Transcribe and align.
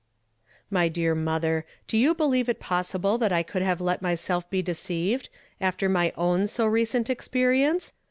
"My 0.71 0.87
dear 0.87 1.13
mother, 1.13 1.63
do 1.85 1.95
you 1.95 2.15
believe 2.15 2.49
it 2.49 2.59
possible 2.59 3.19
that 3.19 3.31
I 3.31 3.43
could 3.43 3.61
have 3.61 3.79
let 3.79 4.01
myself, 4.01 4.49
be 4.49 4.63
deceived, 4.63 5.29
after 5.59 5.87
my 5.87 6.11
own 6.17 6.47
so 6.47 6.65
recent 6.65 7.07
experience? 7.07 7.93